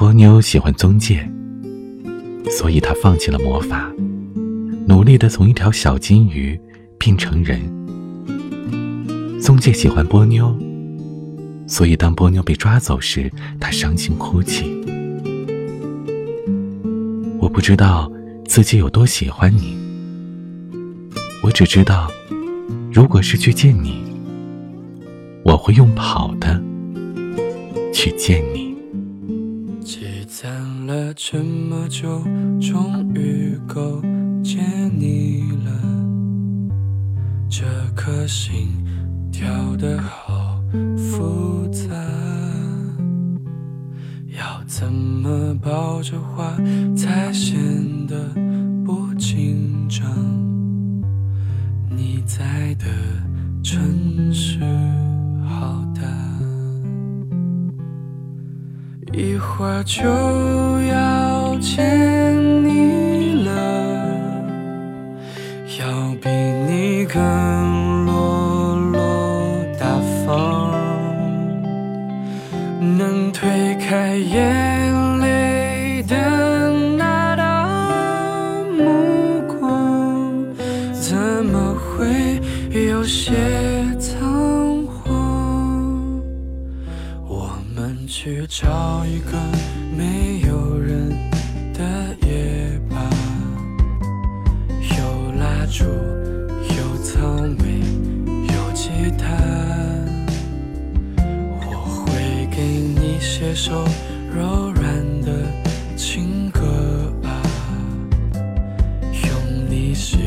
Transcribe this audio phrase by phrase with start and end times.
[0.00, 1.30] 波妞喜欢宗介，
[2.50, 3.92] 所以她放弃了魔法，
[4.88, 6.58] 努力的从一条小金鱼
[6.96, 7.60] 变成人。
[9.38, 10.56] 宗介喜欢波妞，
[11.66, 14.74] 所以当波妞被抓走时，他伤心哭泣。
[17.38, 18.10] 我不知道
[18.46, 19.76] 自己有多喜欢你，
[21.42, 22.10] 我只知道，
[22.90, 24.02] 如果是去见你，
[25.44, 26.58] 我会用跑的
[27.92, 28.69] 去见你。
[31.22, 32.24] 这么久，
[32.58, 34.00] 终于够
[34.42, 35.70] 见你了。
[37.46, 38.68] 这颗心
[39.30, 40.58] 跳得好
[40.96, 41.94] 复杂，
[44.28, 46.56] 要怎么抱着花
[46.96, 47.58] 才显
[48.06, 48.16] 得
[48.82, 50.10] 不紧张？
[51.90, 52.86] 你在的
[53.62, 54.58] 城市
[55.44, 56.19] 好大。
[59.12, 60.08] 一会儿就
[60.82, 63.50] 要见你了，
[65.80, 70.70] 要比你更落落大方，
[72.80, 74.79] 能推开眼
[88.12, 89.38] 去找一个
[89.96, 91.10] 没有人
[91.72, 91.80] 的
[92.26, 93.08] 夜吧，
[94.98, 97.20] 有蜡烛，有草
[97.56, 97.78] 莓，
[98.48, 99.28] 有吉他，
[101.62, 103.84] 我会给你写首
[104.34, 105.46] 柔软的
[105.96, 107.40] 情歌啊，
[109.12, 110.18] 用你喜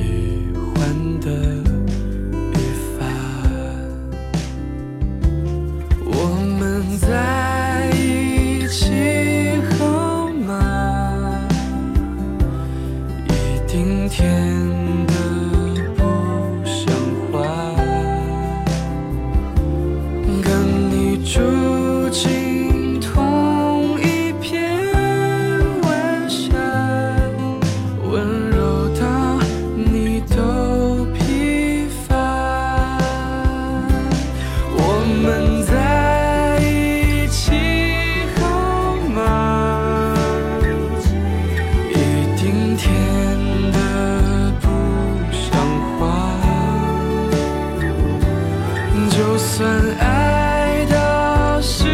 [49.34, 49.68] 就算
[49.98, 51.86] 爱到世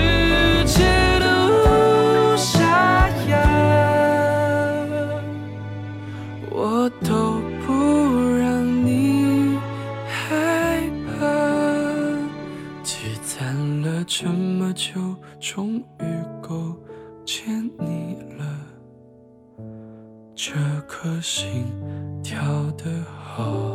[0.65, 0.83] 界
[1.21, 3.37] 都沙哑
[6.51, 7.71] 我都不
[8.37, 9.57] 让你
[10.05, 11.23] 害怕
[12.83, 14.99] 积攒了这么久
[15.39, 16.03] 终于
[16.41, 16.75] 够
[17.23, 18.45] 见你了。
[20.35, 20.51] 这
[20.89, 21.63] 颗心
[22.21, 22.83] 跳得
[23.17, 23.68] 好。